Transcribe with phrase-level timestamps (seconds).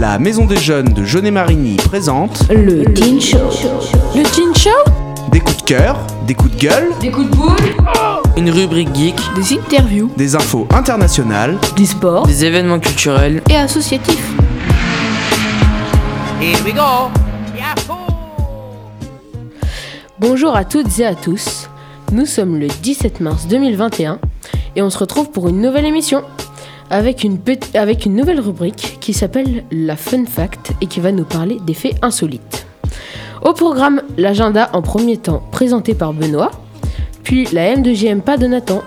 [0.00, 3.36] La Maison des Jeunes de Jeunet-Marigny présente Le Teen Show.
[4.16, 4.70] Le Teen Show
[5.30, 7.54] des coups de cœur, des coups de gueule, Des coups de boule
[8.38, 11.58] Une rubrique geek, Des interviews des infos internationales.
[11.76, 13.42] Du sport des événements culturels.
[13.50, 14.32] et associatifs.
[20.18, 21.68] Bonjour à toutes et à tous.
[22.12, 24.18] Nous sommes le 17 mars 2021
[24.76, 26.22] et on se retrouve pour une nouvelle émission
[26.90, 27.38] avec une,
[28.06, 32.66] nouvelle rubrique qui s'appelle la Fun Fact et qui va nous parler des faits insolites.
[33.42, 36.50] Au programme, l'agenda en premier temps présenté par Benoît,
[37.22, 38.82] puis la M2JM pas de Nathan.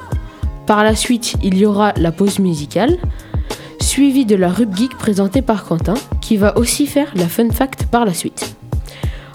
[0.68, 2.98] Par la suite, il y aura la pause musicale,
[3.80, 7.88] suivie de la Rub Geek présentée par Quentin, qui va aussi faire la Fun Fact
[7.88, 8.56] par la suite.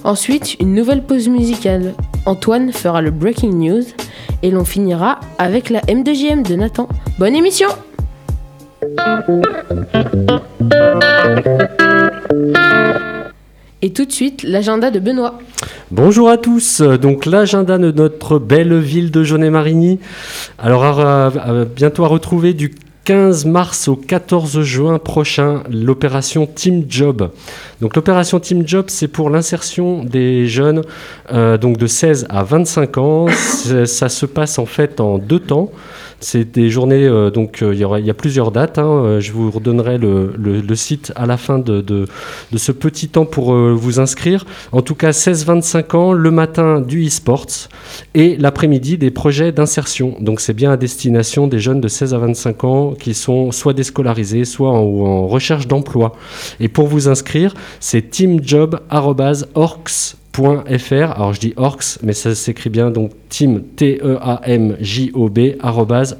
[0.04, 1.94] Ensuite, une nouvelle pause musicale.
[2.24, 3.82] Antoine fera le Breaking News
[4.42, 6.88] et l'on finira avec la M2JM de Nathan.
[7.18, 7.68] Bonne émission
[13.80, 15.38] Et tout de suite, l'agenda de Benoît.
[15.90, 20.00] Bonjour à tous, donc l'agenda de notre belle ville de Jaunet-Marigny.
[20.58, 21.32] Alors
[21.76, 22.74] bientôt à retrouver du
[23.08, 27.30] 15 mars au 14 juin prochain l'opération Team Job.
[27.80, 30.82] Donc l'opération Team Job c'est pour l'insertion des jeunes
[31.32, 33.26] euh, donc de 16 à 25 ans.
[33.86, 35.70] Ça se passe en fait en deux temps.
[36.20, 38.78] C'est des journées, euh, donc euh, il y, a plusieurs dates.
[38.78, 39.20] hein.
[39.20, 42.06] Je vous redonnerai le, site à la fin de, de-
[42.56, 44.44] ce petit temps pour vous inscrire.
[44.72, 47.68] En tout cas, 16-25 ans, le matin du e-sports
[48.14, 50.16] et l'après-midi des projets d'insertion.
[50.18, 53.72] Donc c'est bien à destination des jeunes de 16 à 25 ans qui sont soit
[53.72, 56.12] déscolarisés, soit en, recherche d'emploi.
[56.60, 61.10] Et pour vous inscrire, c'est teamjob.orcs .fr.
[61.16, 65.10] Alors je dis orcs, mais ça s'écrit bien donc team t e a m j
[65.14, 66.16] o b arrobase.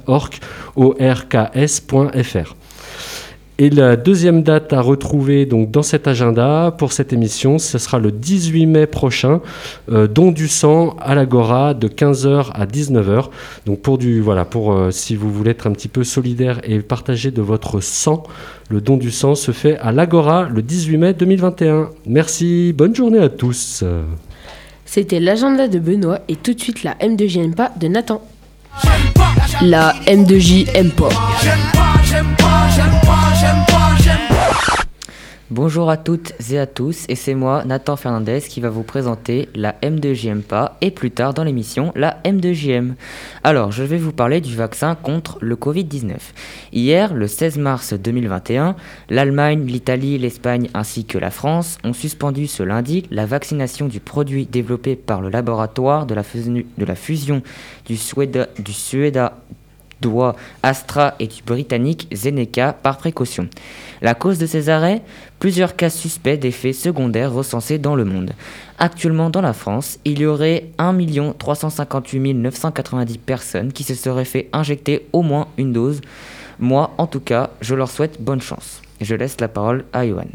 [3.61, 7.99] Et la deuxième date à retrouver donc dans cet agenda pour cette émission, ce sera
[7.99, 9.41] le 18 mai prochain,
[9.91, 13.25] euh, don du sang à l'Agora de 15h à 19h.
[13.65, 16.79] Donc pour du voilà pour euh, si vous voulez être un petit peu solidaire et
[16.79, 18.23] partager de votre sang,
[18.69, 21.89] le don du sang se fait à l'Agora le 18 mai 2021.
[22.05, 23.83] Merci, bonne journée à tous.
[24.85, 28.21] C'était l'agenda de Benoît et tout de suite la M2JM pas de Nathan.
[29.61, 31.09] La M2JM pas.
[35.51, 39.49] Bonjour à toutes et à tous, et c'est moi, Nathan Fernandez, qui va vous présenter
[39.55, 42.93] la M2JM pas et plus tard dans l'émission la M2JM.
[43.43, 46.17] Alors, je vais vous parler du vaccin contre le Covid-19.
[46.71, 48.75] Hier, le 16 mars 2021,
[49.09, 54.45] l'Allemagne, l'Italie, l'Espagne ainsi que la France ont suspendu ce lundi la vaccination du produit
[54.45, 57.45] développé par le laboratoire de la, fusion- du
[57.87, 59.37] du Suéda
[60.01, 63.47] doigt Astra et du britannique Zeneca par précaution.
[64.01, 65.01] La cause de ces arrêts
[65.39, 68.31] Plusieurs cas suspects d'effets secondaires recensés dans le monde.
[68.77, 70.97] Actuellement dans la France, il y aurait 1
[71.37, 76.01] 358 990 personnes qui se seraient fait injecter au moins une dose.
[76.59, 78.81] Moi, en tout cas, je leur souhaite bonne chance.
[78.99, 80.27] Je laisse la parole à Johan.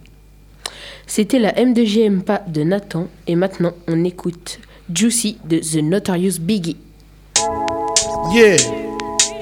[1.07, 4.59] C'était la M2JM pas de Nathan et maintenant on écoute
[4.93, 6.79] Juicy de The Notorious Biggie.
[8.33, 8.57] Yeah,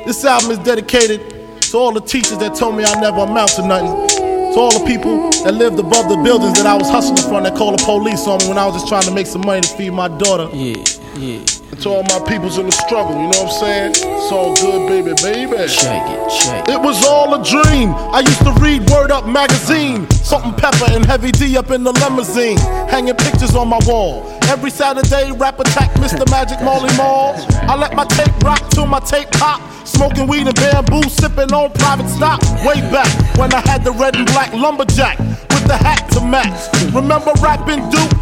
[0.06, 1.20] this album is dedicated
[1.62, 4.08] to all the teachers that told me I never amount to nothing.
[4.52, 7.56] To all the people that lived above the buildings that I was hustling from that
[7.56, 9.68] called the police on me when I was just trying to make some money to
[9.68, 10.48] feed my daughter.
[10.52, 10.76] Yeah,
[11.16, 11.40] yeah,
[11.72, 13.91] And to all my peoples in the struggle, you know what I'm saying?
[13.97, 15.56] It's all good, baby, baby.
[15.72, 17.94] check it, check It It was all a dream.
[18.12, 20.05] I used to read Word Up magazine.
[20.11, 22.59] Salt and pepper and heavy D up in the limousine.
[22.93, 24.28] Hanging pictures on my wall.
[24.53, 26.31] Every Saturday, rap attack Mr.
[26.31, 27.32] Magic Molly Mall.
[27.65, 29.62] I let my tape rock till my tape pop.
[29.87, 32.43] Smoking weed and bamboo, sipping on private stock.
[32.69, 36.69] Way back when I had the red and black lumberjack with the hat to match.
[36.93, 38.22] Remember rapping Duke?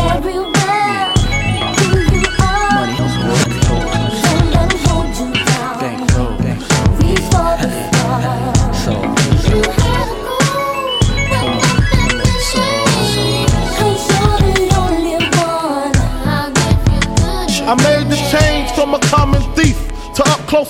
[0.00, 0.39] You know very well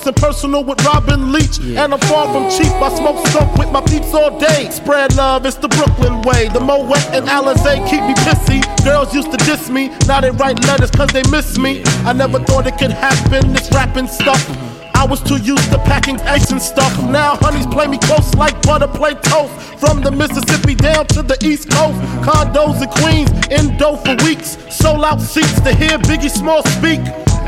[0.01, 1.59] close and personal with Robin Leach.
[1.61, 2.73] And I'm far from cheap.
[2.73, 4.71] I smoke skunk with my peeps all day.
[4.71, 6.49] Spread love, it's the Brooklyn way.
[6.49, 8.61] The Moet and Alizé keep me pissy.
[8.85, 9.89] Girls used to diss me.
[10.07, 11.83] Now they write letters cause they miss me.
[12.05, 14.70] I never thought it could happen, this rapping stuff.
[15.01, 16.93] I was too used to packing ice and stuff.
[17.09, 19.51] Now honeys play me close like butter play toast.
[19.81, 21.97] From the Mississippi down to the East Coast.
[22.21, 24.59] Condos in Queens, in dough for weeks.
[24.69, 27.01] Sold out seats to hear Biggie Small speak.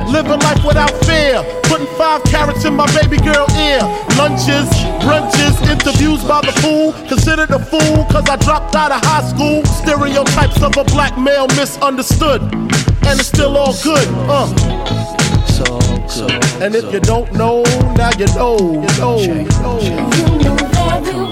[0.08, 1.44] Living life without fear.
[1.64, 3.84] Putting five carrots in my baby girl ear.
[4.16, 4.72] Lunches,
[5.04, 6.94] brunches, interviews by the pool.
[7.06, 9.62] Considered a fool cause I dropped out of high school.
[9.84, 12.40] Stereotypes of a black male misunderstood.
[13.04, 14.08] And it's still all good.
[14.24, 15.21] Uh.
[16.20, 17.62] And if you don't know,
[17.96, 18.58] now you know.
[18.58, 19.18] You know.
[19.18, 21.31] You know.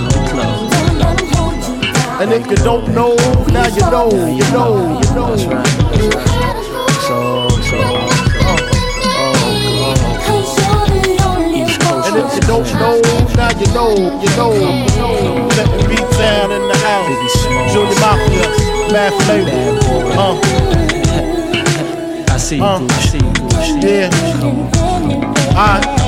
[2.21, 3.15] And if you don't know,
[3.47, 5.33] now you know, you know, you know.
[10.21, 11.61] Cause you're the only
[12.05, 13.01] And if you don't know,
[13.35, 15.49] now you know, you know, you know.
[15.57, 17.33] Let the beat down in the house.
[17.73, 18.47] Junior Mafia,
[18.93, 19.79] Mad Flavor.
[20.15, 20.37] Uh,
[22.31, 22.85] I see you, Uh.
[22.87, 23.33] I see you.
[23.33, 23.95] I see you.
[23.95, 24.09] yeah.
[25.57, 26.00] Alright.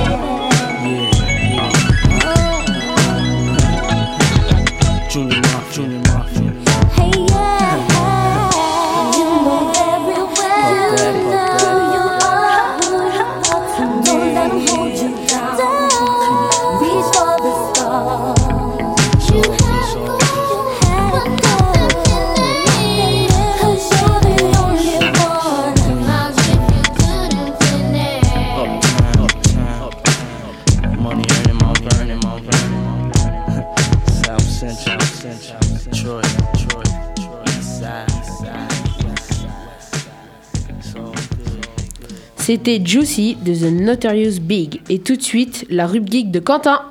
[42.37, 44.81] C'était Juicy de The Notorious Big.
[44.89, 46.81] Et tout de suite, la rub geek de Quentin.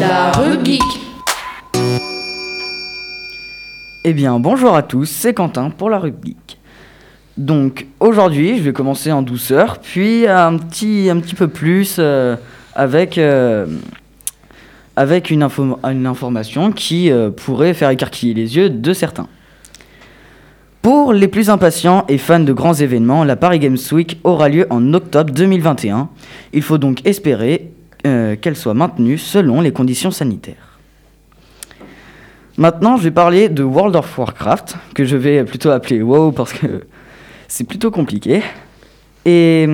[0.00, 0.82] La rub geek.
[4.04, 6.58] Eh bien, bonjour à tous, c'est Quentin pour la rubrique.
[7.36, 12.34] Donc, aujourd'hui, je vais commencer en douceur, puis un petit, un petit peu plus euh,
[12.74, 13.66] avec, euh,
[14.96, 19.28] avec une, info- une information qui euh, pourrait faire écarquiller les yeux de certains.
[20.80, 24.66] Pour les plus impatients et fans de grands événements, la Paris Games Week aura lieu
[24.70, 26.08] en octobre 2021.
[26.52, 27.70] Il faut donc espérer
[28.04, 30.78] euh, qu'elle soit maintenue selon les conditions sanitaires.
[32.58, 36.52] Maintenant, je vais parler de World of Warcraft, que je vais plutôt appeler WoW parce
[36.52, 36.82] que
[37.48, 38.42] c'est plutôt compliqué.
[39.24, 39.68] Et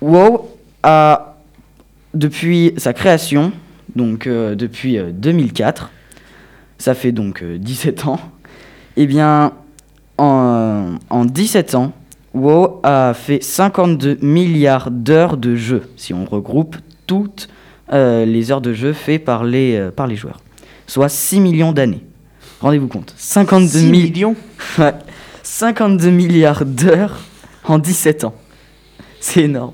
[0.00, 0.51] WoW
[0.82, 1.36] a,
[2.14, 3.52] depuis sa création,
[3.96, 5.90] donc euh, depuis euh, 2004,
[6.78, 8.20] ça fait donc euh, 17 ans,
[8.96, 9.52] eh bien,
[10.18, 11.92] en, en 17 ans,
[12.34, 17.48] WoW a fait 52 milliards d'heures de jeu, si on regroupe toutes
[17.92, 20.40] euh, les heures de jeu faites par les, euh, par les joueurs.
[20.86, 22.04] Soit 6 millions d'années.
[22.60, 23.12] Rendez-vous compte.
[23.16, 24.36] 52 6 mi- millions
[24.78, 24.94] Ouais.
[25.42, 27.18] 52 milliards d'heures
[27.64, 28.34] en 17 ans.
[29.20, 29.72] C'est énorme.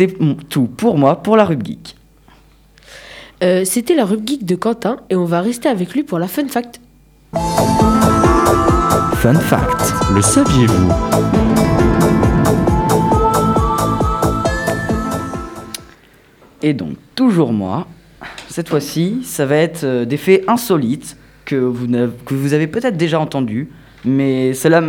[0.00, 0.16] C'est
[0.48, 1.94] tout pour moi, pour la rub geek.
[3.42, 6.26] Euh, C'était la rub geek de Quentin et on va rester avec lui pour la
[6.26, 6.80] fun fact.
[9.16, 9.92] Fun fact.
[10.14, 10.90] Le saviez-vous?
[16.62, 17.86] Et donc, toujours moi.
[18.48, 21.86] Cette fois-ci, ça va être euh, des faits insolites que vous,
[22.24, 23.68] que vous avez peut-être déjà entendus,
[24.06, 24.82] mais cela,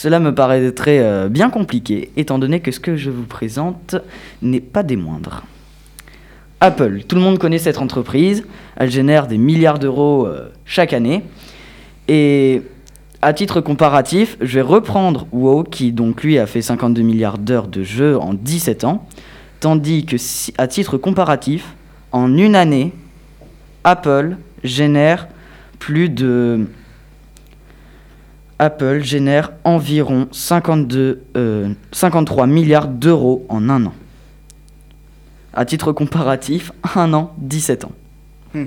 [0.00, 3.96] Cela me paraîtrait euh, bien compliqué, étant donné que ce que je vous présente
[4.42, 5.42] n'est pas des moindres.
[6.60, 11.24] Apple, tout le monde connaît cette entreprise, elle génère des milliards d'euros euh, chaque année.
[12.06, 12.62] Et
[13.22, 17.66] à titre comparatif, je vais reprendre WoW, qui donc lui a fait 52 milliards d'heures
[17.66, 19.04] de jeu en 17 ans,
[19.58, 20.14] tandis que
[20.58, 21.74] à titre comparatif,
[22.12, 22.92] en une année,
[23.82, 25.26] Apple génère
[25.80, 26.68] plus de
[28.58, 33.94] Apple génère environ 52, euh, 53 milliards d'euros en un an.
[35.54, 37.92] À titre comparatif, un an, 17 ans.
[38.54, 38.64] Hmm.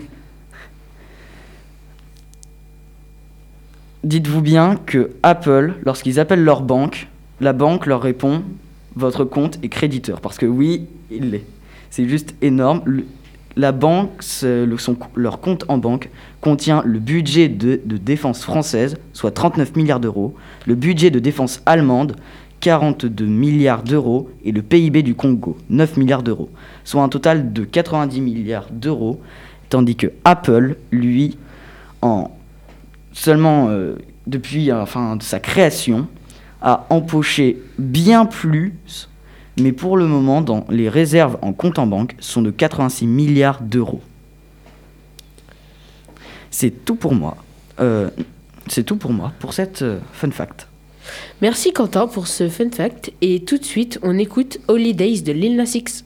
[4.04, 7.08] Dites-vous bien que Apple, lorsqu'ils appellent leur banque,
[7.40, 8.44] la banque leur répond
[8.96, 10.22] votre compte est créditeur.
[10.22, 11.46] Parce que oui, il l'est.
[11.90, 12.84] C'est juste énorme.
[13.58, 14.24] La banque,
[15.16, 20.34] leur compte en banque contient le budget de, défense française, soit 39 milliards d'euros,
[20.66, 22.16] le budget de défense allemande,
[22.62, 26.50] 42 milliards d'euros, et le PIB du Congo, 9 milliards d'euros,
[26.84, 29.20] soit un total de 90 milliards d'euros,
[29.70, 31.38] tandis que Apple, lui,
[32.02, 32.32] en
[33.12, 33.96] seulement euh,
[34.28, 36.08] depuis de sa création,
[36.62, 38.74] a empoché bien plus,
[39.60, 43.62] mais pour le moment, dans les réserves en compte en banque sont de 86 milliards
[43.62, 44.02] d'euros.
[46.50, 47.38] C'est tout pour moi.
[47.80, 48.10] Euh,
[48.68, 50.68] c'est tout pour moi pour cette euh, fun fact.
[51.42, 53.12] Merci Quentin pour ce fun fact.
[53.22, 56.06] Et tout de suite, on écoute Holidays de Lil Nas X.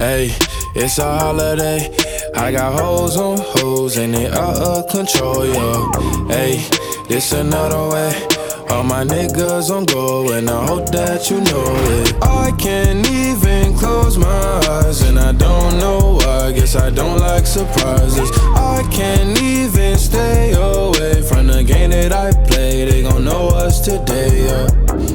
[0.00, 0.32] Hey,
[0.74, 1.94] it's a holiday.
[2.34, 5.90] I got hoes on hoes and they out of control, yo.
[6.28, 6.64] Hey,
[7.08, 8.28] this another way.
[8.70, 11.64] All my niggas on go and I hope that you know
[12.00, 12.14] it.
[12.22, 14.26] I can't even close my
[14.68, 16.52] eyes and I don't know why.
[16.52, 18.30] Guess I don't like surprises.
[18.54, 22.86] I can't even stay away from the game that I play.
[22.90, 24.68] They gon' know us today, yeah.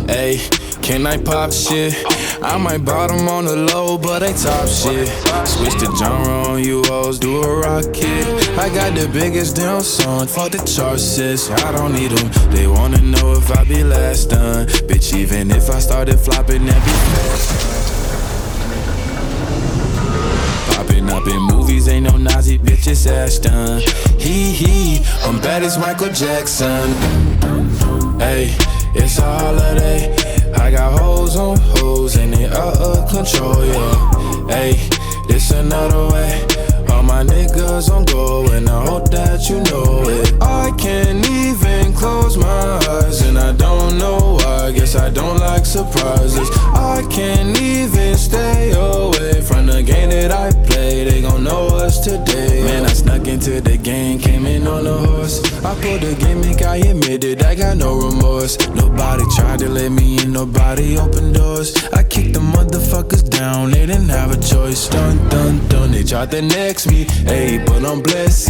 [0.05, 0.37] Hey,
[0.87, 1.93] can I pop shit?
[2.41, 5.09] I might bottom on the low, but they top shit.
[5.45, 8.25] Switch the genre on you hoes, do a rocket.
[8.57, 11.51] I got the biggest damn song, fuck the chart sis.
[11.51, 12.31] I don't need them.
[12.51, 14.67] They wanna know if I be last done.
[14.87, 16.91] Bitch, even if I started flopping, that be.
[20.73, 23.81] Popping up in movies, ain't no Nazi bitches ass done.
[24.17, 26.93] Hee hee, I'm bad as Michael Jackson.
[28.19, 28.55] Hey,
[28.95, 30.26] it's a holiday.
[30.67, 34.47] I got hoes on hoes and they out of control, yeah.
[34.49, 34.73] Hey,
[35.25, 36.45] this another way.
[36.89, 40.35] All my niggas on go and I hope that you know it.
[40.41, 41.66] I can't even
[41.97, 44.71] close my eyes and I don't know why.
[44.71, 46.49] Guess I don't like surprises.
[46.73, 51.03] I can't even stay away from the game that I play.
[51.03, 52.63] They gon' know us today.
[52.63, 55.41] Man, I snuck into the game, came in on a horse.
[55.63, 58.57] I pulled the gimmick, I admitted I got no remorse.
[58.69, 61.75] Nobody tried to let me in, nobody opened doors.
[61.93, 64.87] I kicked the motherfuckers down, they didn't have a choice.
[64.87, 67.05] Dun dun dun, they tried to next me.
[67.05, 68.47] Ayy, but I'm blessed,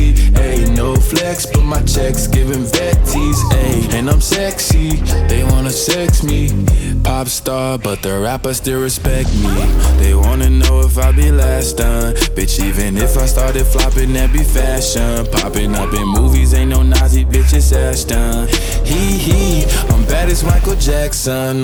[1.10, 3.94] flex, but my checks giving vetties, ayy.
[3.94, 4.98] And I'm sexy,
[5.28, 6.50] they wanna sex me.
[7.04, 9.56] Pop star, but the rappers still respect me.
[10.02, 12.14] They wanna know if I be last done.
[12.36, 15.26] Bitch, even if I started flopping, that be fashion.
[15.32, 18.48] Popping up in movies, ain't no Nazi bitches ass done.
[18.86, 21.64] Hee hee, I'm bad as Michael Jackson.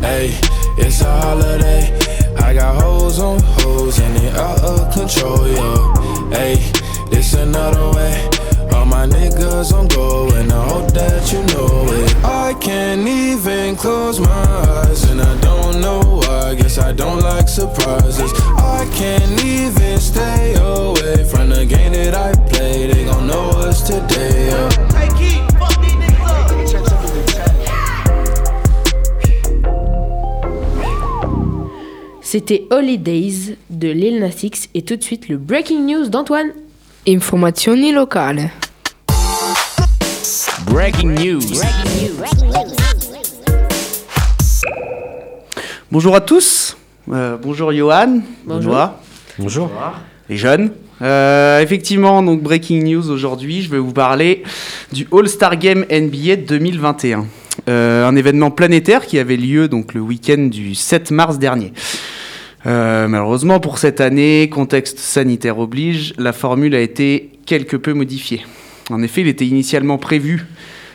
[0.00, 0.36] Hey,
[0.78, 1.82] it's a holiday.
[2.36, 5.94] I got hoes on hoes and they out of control, yo.
[6.30, 6.56] Hey,
[7.10, 8.28] this another way.
[8.72, 12.16] All my niggas on go and I hope that you know it.
[12.24, 14.44] I can't even close my
[14.82, 16.54] eyes and I don't know why.
[16.54, 18.32] Guess I don't like surprises.
[18.56, 22.92] I can't even stay away from the game that I play.
[22.92, 24.68] They gon' know us today, yo.
[32.34, 34.68] C'était Holidays de Lil Nas X.
[34.74, 36.50] Et tout de suite, le breaking news d'Antoine.
[37.06, 38.48] Informazioni locali.
[40.66, 41.42] Breaking news.
[45.90, 46.76] Bonjour à tous.
[47.12, 48.20] Euh, bonjour Johan.
[48.46, 48.70] Bonjour.
[48.72, 49.00] Benoît,
[49.38, 49.70] Bonjour.
[50.30, 50.70] les jeunes.
[51.02, 54.42] Euh, effectivement, donc breaking news aujourd'hui, je vais vous parler
[54.92, 57.26] du All-Star Game NBA 2021.
[57.68, 61.72] Euh, un événement planétaire qui avait lieu donc le week-end du 7 mars dernier.
[62.66, 68.42] Euh, malheureusement pour cette année, contexte sanitaire oblige, la formule a été quelque peu modifiée.
[68.90, 70.46] En effet, il était initialement prévu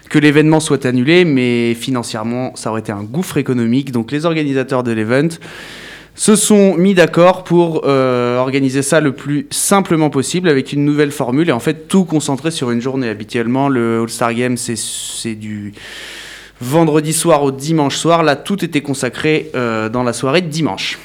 [0.09, 3.91] que l'événement soit annulé, mais financièrement, ça aurait été un gouffre économique.
[3.91, 5.29] Donc les organisateurs de l'event
[6.15, 11.11] se sont mis d'accord pour euh, organiser ça le plus simplement possible avec une nouvelle
[11.11, 13.07] formule et en fait tout concentré sur une journée.
[13.09, 15.73] Habituellement, le All-Star Game, c'est- c'est du
[16.59, 18.23] vendredi soir au dimanche soir.
[18.23, 20.97] Là, tout était consacré euh, dans la soirée de dimanche.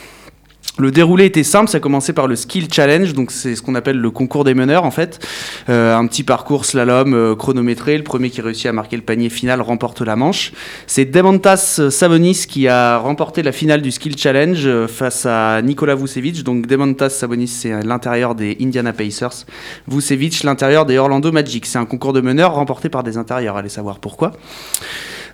[0.76, 3.96] Le déroulé était simple, ça commençait par le Skill Challenge, donc c'est ce qu'on appelle
[3.96, 5.24] le concours des meneurs en fait.
[5.68, 9.28] Euh, un petit parcours slalom euh, chronométré, le premier qui réussit à marquer le panier
[9.28, 10.52] final remporte la manche.
[10.88, 15.94] C'est Demontas Sabonis qui a remporté la finale du Skill Challenge euh, face à Nikola
[15.94, 16.42] Vucevic.
[16.42, 19.46] Donc Demontas Sabonis c'est l'intérieur des Indiana Pacers,
[19.86, 21.66] Vucevic l'intérieur des Orlando Magic.
[21.66, 24.32] C'est un concours de meneurs remporté par des intérieurs, allez savoir pourquoi.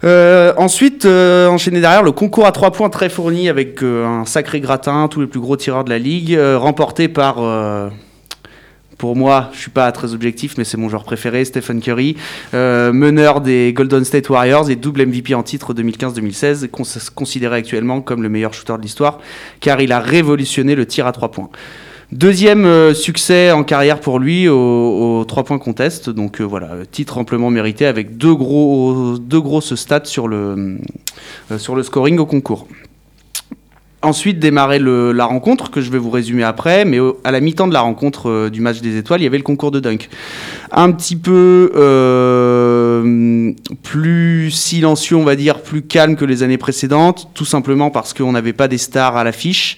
[0.02, 4.24] Euh, ensuite, euh, enchaîné derrière, le concours à trois points très fourni avec euh, un
[4.24, 7.36] sacré gratin, tous les plus gros tireurs de la ligue, remporté par,
[8.96, 12.16] pour moi, je suis pas très objectif, mais c'est mon joueur préféré, Stephen Curry,
[12.52, 16.82] meneur des Golden State Warriors et double MVP en titre 2015-2016, cons-
[17.14, 19.18] considéré actuellement comme le meilleur shooter de l'histoire,
[19.60, 21.50] car il a révolutionné le tir à trois points.
[22.12, 26.10] Deuxième euh, succès en carrière pour lui au, au 3 points contest.
[26.10, 30.78] Donc euh, voilà, titre amplement mérité avec deux, gros, deux grosses stats sur le,
[31.52, 32.66] euh, sur le scoring au concours.
[34.02, 37.68] Ensuite, démarrer le- la rencontre, que je vais vous résumer après, mais à la mi-temps
[37.68, 40.08] de la rencontre du match des étoiles, il y avait le concours de dunk.
[40.72, 41.70] Un petit peu
[43.04, 43.52] euh,
[43.82, 48.32] plus silencieux, on va dire, plus calme que les années précédentes, tout simplement parce qu'on
[48.32, 49.76] n'avait pas des stars à l'affiche,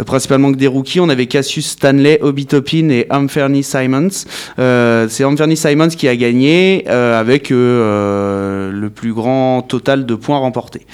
[0.00, 1.00] euh, principalement que des rookies.
[1.00, 4.24] On avait Cassius Stanley, Obi Toppin et Anthony Simons.
[4.58, 10.86] Euh, C'est Anthony Simons qui a gagné avec le plus grand total de points remportés.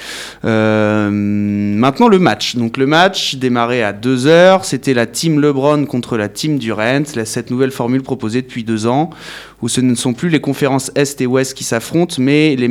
[0.44, 2.56] Euh, maintenant le match.
[2.56, 7.50] Donc le match démarrait à 2h, c'était la team LeBron contre la team Durant, cette
[7.50, 9.10] nouvelle formule proposée depuis deux ans,
[9.62, 12.68] où ce ne sont plus les conférences Est et Ouest qui s'affrontent, mais les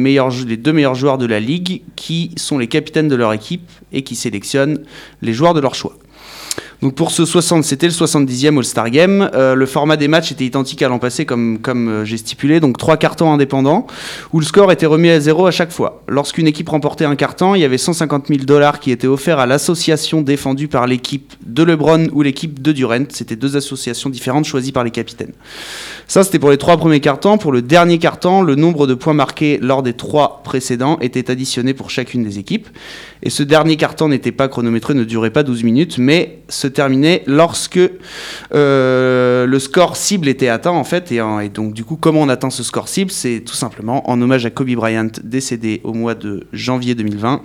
[0.58, 4.16] deux meilleurs joueurs de la ligue qui sont les capitaines de leur équipe et qui
[4.16, 4.80] sélectionnent
[5.22, 5.96] les joueurs de leur choix.
[6.82, 9.30] Donc pour ce 60, c'était le 70e All-Star Game.
[9.34, 12.62] Euh, le format des matchs était identique à l'an passé, comme, comme euh, j'ai stipulé,
[12.62, 13.86] donc trois cartons indépendants,
[14.32, 16.04] où le score était remis à zéro à chaque fois.
[16.08, 19.46] Lorsqu'une équipe remportait un carton, il y avait 150 000 dollars qui étaient offerts à
[19.46, 23.06] l'association défendue par l'équipe de LeBron ou l'équipe de Durant.
[23.10, 25.34] C'était deux associations différentes choisies par les capitaines.
[26.08, 27.38] Ça, c'était pour les trois premiers cartons.
[27.38, 31.76] Pour le dernier carton, le nombre de points marqués lors des trois précédents était additionné
[31.76, 32.68] pour chacune des équipes.
[33.22, 37.22] Et ce dernier carton n'était pas chronométré, ne durait pas 12 minutes, mais se terminait
[37.28, 37.80] lorsque
[38.56, 41.12] euh, le score cible était atteint, en fait.
[41.12, 41.20] Et
[41.54, 43.12] donc, du coup, comment on atteint ce score cible?
[43.12, 47.44] C'est tout simplement en hommage à Kobe Bryant, décédé au mois de janvier 2020.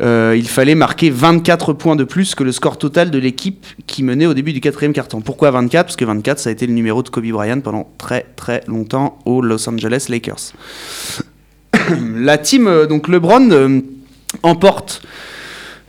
[0.00, 4.02] Euh, il fallait marquer 24 points de plus que le score total de l'équipe qui
[4.02, 5.20] menait au début du quatrième carton.
[5.20, 8.26] Pourquoi 24 Parce que 24, ça a été le numéro de Kobe Bryant pendant très
[8.36, 10.52] très longtemps aux Los Angeles Lakers.
[12.16, 13.80] La team, euh, donc LeBron, euh,
[14.42, 15.02] emporte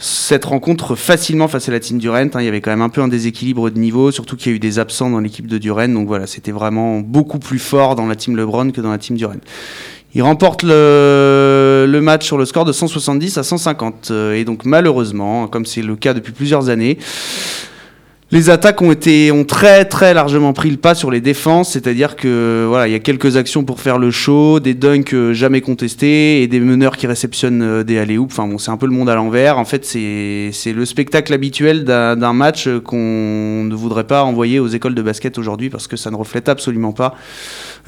[0.01, 2.15] cette rencontre facilement face à la team Durant.
[2.15, 2.39] hein.
[2.39, 4.55] Il y avait quand même un peu un déséquilibre de niveau, surtout qu'il y a
[4.55, 5.89] eu des absents dans l'équipe de Durant.
[5.89, 9.17] Donc voilà, c'était vraiment beaucoup plus fort dans la team LeBron que dans la team
[9.17, 9.41] Durant.
[10.15, 14.07] Il remporte le, match sur le score de 170 à 150.
[14.09, 16.97] Euh, Et donc malheureusement, comme c'est le cas depuis plusieurs années,
[18.31, 22.15] les attaques ont été ont très très largement pris le pas sur les défenses, c'est-à-dire
[22.15, 25.61] que voilà, il y a quelques actions pour faire le show, des dunks euh, jamais
[25.61, 28.91] contestés et des meneurs qui réceptionnent euh, des alley Enfin bon, c'est un peu le
[28.91, 29.57] monde à l'envers.
[29.57, 34.59] En fait, c'est c'est le spectacle habituel d'un match euh, qu'on ne voudrait pas envoyer
[34.59, 37.15] aux écoles de basket aujourd'hui parce que ça ne reflète absolument pas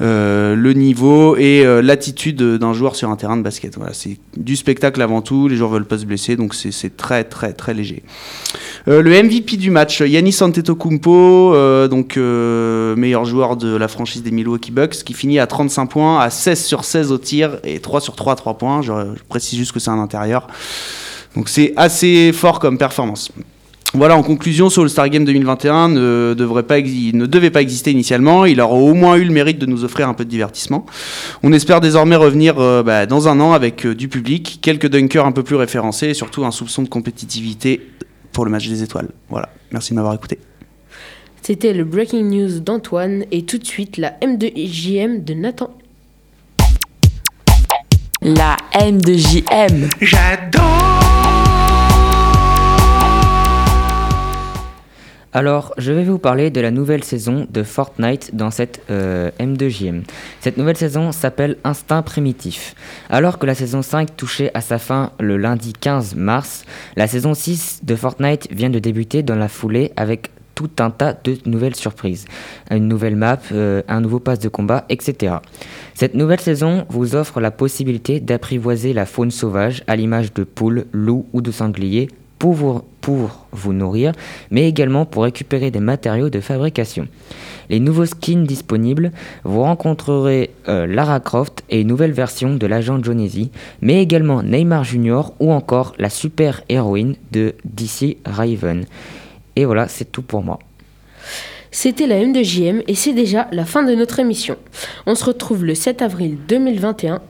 [0.00, 3.76] le niveau et l'attitude d'un joueur sur un terrain de basket.
[3.76, 5.46] Voilà, c'est du spectacle avant tout.
[5.46, 8.02] Les joueurs veulent pas se blesser, donc c'est très très très léger.
[8.88, 14.30] Le MVP du match, Yannis Antetokounmpo, euh, donc euh, meilleur joueur de la franchise des
[14.30, 18.00] Milwaukee Bucks, qui finit à 35 points, à 16 sur 16 au tir et 3
[18.00, 18.82] sur 3 à 3 points.
[18.82, 18.92] Je,
[19.28, 20.46] précise juste que c'est un intérieur.
[21.36, 23.30] Donc c'est assez fort comme performance.
[23.94, 28.46] Voilà, en conclusion, ce All-Star Game 2021 ne, devrait pas ne devait pas exister initialement.
[28.46, 30.86] Il aura au moins eu le mérite de nous offrir un peu de divertissement.
[31.42, 35.32] On espère désormais revenir euh, bah, dans un an avec du public, quelques dunkers un
[35.32, 37.82] peu plus référencés et surtout un soupçon de compétitivité
[38.32, 39.08] pour le match des étoiles.
[39.28, 40.38] Voilà, merci de m'avoir écouté.
[41.42, 45.74] C'était le Breaking News d'Antoine et tout de suite la M2JM de Nathan.
[48.22, 49.90] La M2JM.
[55.34, 60.02] Alors, je vais vous parler de la nouvelle saison de Fortnite dans cette euh, M2JM.
[60.40, 62.74] Cette nouvelle saison s'appelle Instinct Primitif.
[63.08, 66.66] Alors que la saison 5 touchait à sa fin le lundi 15 mars,
[66.96, 71.14] la saison 6 de Fortnite vient de débuter dans la foulée avec tout un tas
[71.14, 72.26] de nouvelles surprises.
[72.70, 75.36] Une nouvelle map, euh, un nouveau pass de combat, etc.
[75.94, 80.84] Cette nouvelle saison vous offre la possibilité d'apprivoiser la faune sauvage à l'image de poules,
[80.92, 82.08] loups ou de sangliers
[82.42, 84.10] pour vous, pour vous nourrir,
[84.50, 87.06] mais également pour récupérer des matériaux de fabrication.
[87.70, 89.12] Les nouveaux skins disponibles,
[89.44, 94.82] vous rencontrerez euh, Lara Croft et une nouvelle version de l'agent Jonesy, mais également Neymar
[94.82, 98.86] Junior ou encore la super héroïne de DC Raven.
[99.54, 100.58] Et voilà, c'est tout pour moi.
[101.70, 104.56] C'était la M2JM et c'est déjà la fin de notre émission.
[105.06, 107.20] On se retrouve le 7 avril 2021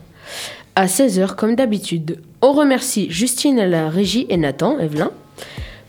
[0.75, 2.17] à 16h comme d'habitude.
[2.45, 5.11] On remercie Justine à la régie et Nathan, Evelyn,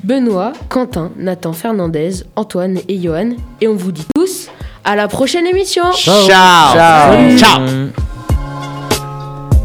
[0.04, 3.30] Benoît, Quentin, Nathan Fernandez, Antoine et Johan.
[3.60, 4.50] Et on vous dit tous
[4.84, 5.82] à la prochaine émission.
[5.94, 6.28] Ciao.
[6.28, 7.36] Ciao.
[7.36, 7.60] Ciao.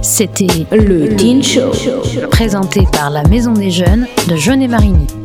[0.02, 1.70] C'était le Teen Show,
[2.32, 5.19] présenté par la Maison des Jeunes de Jeunet-Marigny.